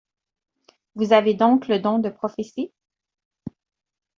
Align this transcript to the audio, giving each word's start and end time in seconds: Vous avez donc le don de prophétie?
Vous 0.95 1.13
avez 1.13 1.35
donc 1.35 1.67
le 1.67 1.77
don 1.79 1.99
de 1.99 2.09
prophétie? 2.09 2.73